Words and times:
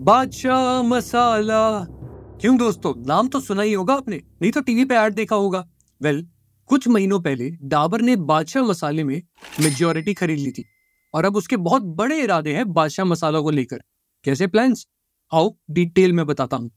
बादशाह 0.00 0.82
मसाला। 0.82 1.86
क्यों 2.40 2.56
दोस्तों? 2.56 3.06
नाम 3.06 3.28
तो 3.28 3.40
सुना 3.40 3.62
ही 3.62 3.72
होगा 3.72 3.94
आपने 3.94 4.22
नहीं 4.42 4.52
तो 4.52 4.60
टीवी 4.60 4.84
पे 4.84 4.94
ऐड 4.94 5.14
देखा 5.14 5.36
होगा। 5.36 5.68
वेल 6.02 6.20
well, 6.20 6.32
कुछ 6.66 6.88
महीनों 6.88 7.20
पहले 7.20 7.50
डाबर 7.50 8.00
ने 8.00 8.16
बादशाह 8.16 8.62
मसाले 8.62 9.04
में 9.04 9.22
मेजोरिटी 9.60 10.14
खरीद 10.14 10.38
ली 10.38 10.50
थी। 10.50 10.64
और 11.14 11.24
अब 11.24 11.36
उसके 11.36 11.56
बहुत 11.56 11.82
बड़े 11.82 12.22
इरादे 12.22 12.52
हैं 12.52 12.72
बादशाह 12.72 13.06
मसाला 13.06 13.40
को 13.40 13.50
लेकर। 13.50 13.78
कैसे 14.24 14.46
प्लान्स 14.46 14.86
आओ 15.32 15.56
डिटेल 15.70 16.12
में 16.12 16.26
बताता 16.26 16.56
हूँ। 16.56 16.70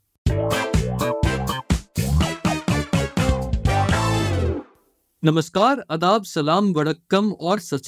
नमस्कार 5.24 5.80
अदाब 5.90 6.24
सलाम 6.24 6.74
वड़क्कम 6.74 7.32
और 7.32 7.60
सत 7.60 7.82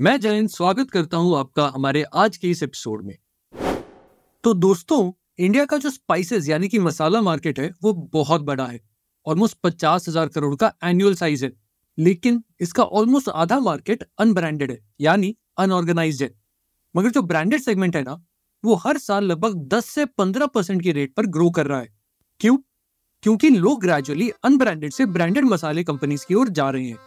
मैं 0.00 0.20
जयंत 0.20 0.50
स्वागत 0.50 0.90
करता 0.90 1.16
हूँ 1.16 1.38
आपका 1.38 1.72
हमारे 1.74 2.02
आज 2.02 2.36
के 2.36 2.50
इस 2.50 2.62
एपिसोड 2.62 3.04
में। 3.04 3.18
तो 4.44 4.54
दोस्तों 4.54 5.12
इंडिया 5.38 5.64
का 5.64 5.76
जो 5.76 5.90
स्पाइसेस 5.90 6.48
यानी 6.48 6.68
कि 6.68 6.78
मसाला 6.78 7.22
मार्केट 7.22 7.60
है, 7.60 7.74
वो 7.82 7.92
बहुत 7.92 8.40
बड़ा 8.40 8.66
है। 8.66 8.80
ऑलमोस्ट 9.26 9.58
पचास 9.64 10.08
हज़ार 10.08 10.28
करोड़ 10.28 10.56
का 10.56 10.74
एनुअल 10.84 11.14
साइज़ 11.14 11.44
है। 11.44 11.52
लेकिन 11.98 12.44
इसका 12.60 12.82
ऑलमोस्ट 12.82 13.28
आधा 13.28 13.60
मार्केट 13.60 14.04
अनब्रांडेड 14.18 14.70
है, 14.70 14.88
यानी 15.00 15.36
अनऑर्गेनाइज 15.58 16.22
है। 16.22 16.34
मगर 16.96 17.10
जो 17.10 17.22
ब्रांडेड 17.22 17.60
सेगमेंट 17.60 17.96
है 17.96 18.02
ना, 18.02 18.24
वो 18.64 18.74
हर 18.74 18.98
साल 18.98 19.24
लगभग 19.24 19.54
10 19.54 19.86
से 19.86 20.04
15 20.04 20.46
परसेंट 20.46 20.82
की 20.82 20.92
रेट 20.92 21.14
पर 21.14 21.26
ग्रो 21.26 21.50
कर 21.50 21.66
रहा 21.66 21.80
है। 21.80 21.88
क्यों? 22.40 22.58
क्योंकि 23.22 23.50
लोग 23.50 23.80
ग्रेजुअली 23.80 24.30
अनब्रांडेड 24.30 24.92
से 24.92 25.06
ब्रांडेड 25.06 25.44
मसाले 25.44 25.84
कंपनीज़ 25.84 26.26
की 26.26 26.34
ओर 26.34 26.48
जा 26.48 26.70
रहे 26.70 26.86
हैं। 26.86 26.98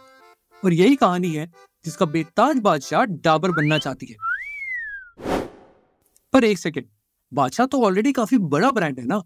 और 0.64 0.72
यही 0.72 0.96
कहानी 0.96 1.34
है, 1.34 1.52
जिसका 1.84 2.06
बेताज 2.06 2.58
बादशाह 2.58 3.04
डाबर 3.04 3.50
बनना 3.50 3.78
चाहती 3.78 4.06
है। 4.06 4.16
पर 6.32 6.44
एक 6.44 6.58
सेकेंड 6.58 6.86
बादशाह 7.32 7.66
तो 7.66 7.82
ऑलरेडी 7.84 8.12
काफ़ी 8.12 8.38
बड़ा 8.38 8.70
ब्रांड 8.70 8.98
है 9.00 9.06
ना। 9.06 9.22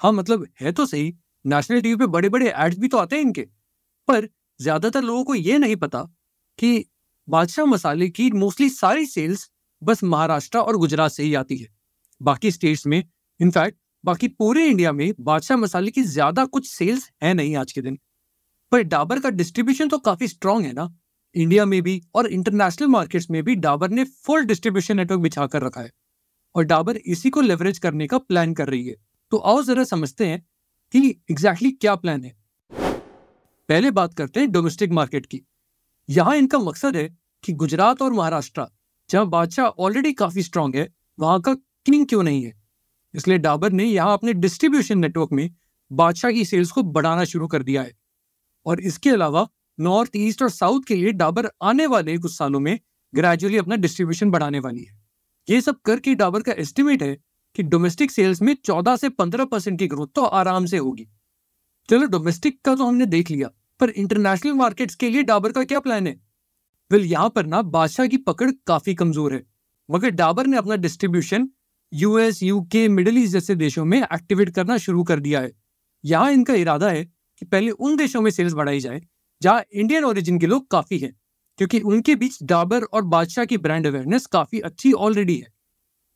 हाँ 0.00 0.12
मतलब 0.12 0.46
है 0.60 0.72
तो 0.72 0.86
सही। 0.86 1.12
नेशनल 1.44 1.80
टीवी 1.80 1.96
पे 1.96 2.06
बड़े 2.08 2.28
बड़े 2.28 2.48
एड्स 2.48 2.78
भी 2.78 2.88
तो 2.88 2.98
आते 2.98 3.16
हैं 3.16 3.22
इनके। 3.22 3.42
पर 4.08 4.28
ज़्यादातर 4.60 5.02
लोगों 5.02 5.24
को 5.24 5.34
ये 5.34 5.58
नहीं 5.58 5.76
पता 5.76 6.02
कि 6.58 6.84
बादशाह 7.28 7.66
मसाले 7.66 8.08
की 8.10 8.30
मोस्टली 8.32 8.68
सारी 8.70 9.06
सेल्स 9.06 9.50
बस 9.82 10.02
महाराष्ट्र 10.04 10.58
और 10.58 10.76
गुजरात 10.76 11.10
से 11.10 11.22
ही 11.22 11.34
आती 11.34 11.56
है। 11.56 11.68
बाकी 12.20 12.50
स्टेट्स 12.50 12.86
में 12.86 13.02
इनफैक्ट 13.40 13.78
बाकी 14.04 14.28
पूरे 14.30 14.66
इंडिया 14.66 14.92
में 14.92 15.12
बादशाह 15.20 15.56
मसाले 15.58 15.90
की 15.90 16.02
ज़्यादा 16.04 16.44
कुछ 16.46 16.68
सेल्स 16.68 17.08
है 17.22 17.32
नहीं 17.34 17.56
आज 17.56 17.72
के 17.72 17.80
दिन। 17.82 17.98
पर 18.72 18.82
डाबर 18.84 19.20
का 19.20 19.30
डिस्ट्रीब्यूशन 19.32 19.88
तो 19.88 19.98
काफ़ी 20.00 20.28
स्ट्रांग 20.28 20.64
है 20.64 20.72
ना। 20.72 20.88
इंडिया 21.34 21.64
में 21.66 21.80
भी 21.82 22.00
और 22.14 22.26
इंटरनेशनल 22.28 22.88
मार्केट्स 22.88 23.30
में 23.30 23.42
भी 23.44 23.54
डाबर 23.56 23.90
ने 23.90 24.04
फुल 24.04 24.44
डिस्ट्रीब्यूशन 24.44 24.96
नेटवर्क 24.96 25.20
बिछा 25.20 25.46
कर 25.46 25.62
रखा 25.62 25.80
है। 25.80 25.90
और 26.54 26.64
डाबर 26.64 26.96
इसी 26.96 27.30
को 27.30 27.40
लेवरेज 27.40 27.78
करने 27.78 28.06
का 28.06 28.18
प्लान 28.18 28.54
कर 28.54 28.68
रही 28.68 28.86
है। 28.86 28.96
तो 29.30 29.36
आओ 29.36 29.62
जरा 29.62 29.84
समझते 29.84 30.26
हैं 30.26 30.40
कि 30.92 30.98
एग्जैक्टली 31.30 31.68
exactly 31.68 31.80
क्या 31.80 31.94
प्लान 31.94 32.24
है। 32.24 32.36
पहले 33.68 33.90
बात 33.90 34.14
करते 34.14 34.40
हैं 34.40 34.50
डोमेस्टिक 34.52 34.90
मार्केट 34.90 35.26
की। 35.26 35.40
यहाँ 36.08 36.36
इनका 36.36 36.58
मकसद 36.58 36.96
है 36.96 37.08
कि 37.44 37.52
गुजरात 37.52 38.02
और 38.02 38.12
महाराष्ट्र, 38.12 38.66
जहाँ 39.10 39.26
बादशाह 39.26 39.66
ऑलरेडी 39.66 40.12
काफ़ी 40.12 40.42
स्ट्रांग 40.42 40.76
है, 40.76 40.88
वहाँ 41.18 41.40
का 41.40 41.54
किंग 41.54 42.06
क्यों 42.06 42.22
नहीं 42.22 42.44
है? 42.44 42.52
इसलिए 43.14 43.38
डाबर 43.38 43.72
ने 43.72 43.84
यहाँ 43.84 44.12
अपने 44.12 44.32
डिस्ट्रीब्यूशन 44.32 44.98
नेटवर्क 44.98 45.32
में 45.32 45.50
बादशाह 45.92 46.30
की 46.30 46.44
सेल्स 46.44 46.70
को 46.70 46.82
बढ़ाना 46.82 47.24
शुरू 47.24 47.46
कर 47.46 47.62
दिया 47.62 47.82
है। 47.82 47.92
और 48.66 48.80
इसके 48.80 49.10
अलावा 49.10 49.48
नॉर्थ 49.78 50.10
ईस्ट 50.16 50.42
और 50.42 50.50
साउथ 50.50 50.80
के 50.88 50.94
लिए 50.94 51.12
डाबर 51.12 51.48
आने 51.62 51.86
वाले 51.86 52.18
कुछ 52.18 52.36
सालों 52.36 52.60
में 52.60 52.78
ग्रेजुअली 53.14 53.58
अपना 53.58 53.76
डिस्ट्रीब्यूशन 53.76 54.30
बढ़ाने 54.30 54.60
वाली 54.60 54.82
है। 54.82 55.03
ये 55.48 55.60
सब 55.60 55.80
करके 55.80 56.14
डाबर 56.14 56.42
का 56.42 56.52
एस्टिमेट 56.58 57.02
है 57.02 57.16
कि 57.56 57.62
डोमेस्टिक 57.64 58.10
सेल्स 58.10 58.40
में 58.42 58.54
14 58.64 58.96
से 58.96 59.08
15 59.10 59.46
परसेंट 59.46 59.78
की 59.78 59.86
ग्रोथ 59.86 60.08
तो 60.14 60.22
आराम 60.34 60.66
से 60.66 60.78
होगी। 60.78 61.06
चलो 61.88 62.06
डोमेस्टिक 62.08 62.60
का 62.64 62.74
तो 62.74 62.84
हमने 62.84 63.06
देख 63.06 63.30
लिया, 63.30 63.48
पर 63.80 63.90
इंटरनेशनल 63.90 64.52
मार्केट्स 64.52 64.94
के 64.94 65.10
लिए 65.10 65.22
डाबर 65.22 65.52
का 65.52 65.64
क्या 65.64 65.80
प्लान 65.80 66.06
है? 66.06 66.16
वेल 66.90 67.04
यहाँ 67.04 67.28
पर 67.30 67.46
ना 67.46 67.60
बादशाह 67.64 68.06
की 68.06 68.16
पकड़ 68.18 68.50
काफ़ी 68.66 68.94
कमज़ोर 68.94 69.34
है, 69.34 69.42
मगर 69.88 70.10
डाबर 70.12 70.46
ने 70.46 70.56
अपना 70.56 70.76
distribution 70.76 71.48
US 71.92 72.42
UK 72.42 72.86
middle 72.90 73.18
east 73.18 73.32
जैसे 73.32 73.54
देशों 73.56 73.84
में 73.84 74.00
एक्टिवेट 74.00 74.50
करना 74.50 74.76
शुरू 74.78 75.02
कर 75.04 75.20
दिया 75.20 75.40
है। 75.40 75.52
यहाँ 76.04 76.30
इनका 76.32 76.54
इरादा 76.54 76.88
है 76.90 77.04
कि 77.04 77.46
पहले 77.46 77.70
उन 77.70 77.96
देशों 77.96 78.20
में 78.20 78.30
सेल्स 78.30 78.52
बढ़ाई 78.52 78.80
जाए, 78.80 79.00
जहाँ 79.42 79.62
इंडियन 79.72 80.04
ओरिजिन 80.04 80.38
के 80.38 80.46
लोग 80.46 80.70
काफ़ी 80.70 80.98
हैं। 80.98 81.12
क्योंकि 81.58 81.80
उनके 81.80 82.14
बीच 82.16 82.38
डाबर 82.42 82.82
और 82.82 83.02
बादशाह 83.02 83.44
की 83.44 83.58
ब्रांड 83.58 83.86
अवेयरनेस 83.86 84.26
काफ़ी 84.26 84.60
अच्छी 84.60 84.92
ऑलरेडी 84.92 85.36
है। 85.36 85.52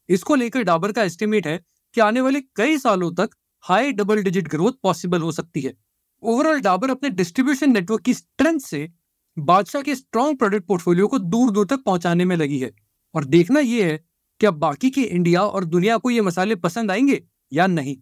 इसको 0.09 0.35
लेकर 0.35 0.63
डाबर 0.63 0.93
का 0.93 1.03
एस्टिमेट 1.03 1.47
है 1.47 1.65
कि 1.95 2.01
आने 2.01 2.21
वाले 2.21 2.41
कई 2.41 2.79
सालों 2.79 3.15
तक 3.15 3.31
high 3.61 3.93
double 3.93 4.23
digit 4.23 4.49
growth 4.49 4.73
possible 4.83 5.21
हो 5.21 5.33
सकती 5.33 5.61
है। 5.61 5.75
ओवरऑल 6.23 6.61
डाबर 6.61 6.91
अपने 6.91 7.11
डिस्ट्रीब्यूशन 7.11 7.73
नेटवर्क 7.73 8.03
की 8.03 8.15
स्ट्रेंथ 8.15 8.61
से 8.61 8.93
बादशाह 9.39 9.83
के 9.83 9.95
स्ट्रॉन्ग 9.95 10.39
प्रोडक्ट 10.39 10.67
पोर्टफोलियो 10.67 11.07
को 11.07 11.19
दूर 11.19 11.51
दूर 11.51 11.67
तक 11.67 11.83
पहुँचाने 11.83 12.25
में 12.25 12.37
लगी 12.37 12.59
है। 12.59 12.71
और 13.15 13.25
देखना 13.25 13.61
यह 13.61 13.87
है 13.87 14.05
कि 14.41 14.47
अब 14.47 14.55
बाकी 14.55 14.91
के 14.91 15.01
इंडिया 15.01 15.43
और 15.43 15.65
दुनिया 15.65 15.97
को 15.97 16.11
ये 16.11 16.21
मसाले 16.21 16.55
पसंद 16.55 16.91
आएँगे 16.91 17.25
या 17.53 17.67
नहीं। 17.67 17.97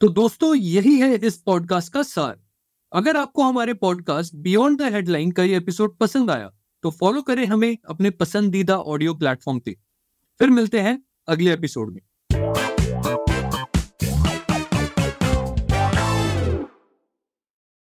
तो 0.00 0.08
दोस्तों, 0.08 0.54
यही 0.54 0.98
है 0.98 1.14
इस 1.14 1.36
पॉडकास्ट 1.36 1.92
का 1.92 2.02
सार। 2.02 2.45
अगर 2.96 3.16
आपको 3.16 3.42
हमारे 3.42 3.74
पॉडकास्ट 3.74 4.34
बियॉन्ड 4.34 4.78
द 4.78 4.82
हेडलाइन 4.82 5.30
का 5.30 5.42
ये 5.42 5.56
एपिसोड 5.56 5.96
पसंद 5.98 6.30
आया 6.30 6.52
तो 6.82 6.90
फॉलो 6.90 7.22
करें 7.22 7.46
हमें 7.46 7.78
अपने 7.88 8.10
पसंदीदा 8.10 8.78
ऑडियो 8.78 9.14
प्लेटफॉर्म 9.14 9.58
पे। 9.58 9.76
फिर 10.38 10.50
मिलते 10.50 10.80
हैं 10.80 11.02
अगले 11.28 11.52
एपिसोड 11.52 11.92
में। 11.92 12.00